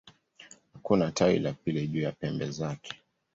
[0.73, 2.93] Hakuna tawi la pili juu ya pembe zake.